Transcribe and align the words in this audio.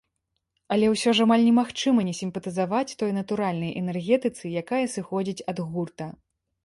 Але 0.75 0.87
ўсё 0.93 1.11
ж 1.17 1.25
амаль 1.27 1.43
немагчыма 1.49 2.05
не 2.07 2.15
сімпатызаваць 2.21 2.95
той 3.03 3.11
натуральнай 3.19 3.75
энергетыцы, 3.83 4.43
якая 4.65 4.85
сыходзіць 4.95 5.45
ад 5.55 5.63
гурта. 5.75 6.11